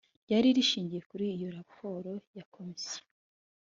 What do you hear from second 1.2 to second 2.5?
iyo raporo ya